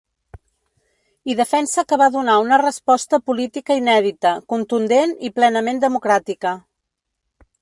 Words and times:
I 1.31 1.35
defensa 1.41 1.83
que 1.91 1.99
va 2.03 2.07
donar 2.15 2.39
una 2.45 2.59
resposta 2.63 3.21
política 3.29 3.79
inèdita, 3.83 4.35
contundent 4.55 5.17
i 5.31 5.35
plenament 5.41 5.87
democràtica. 5.89 6.61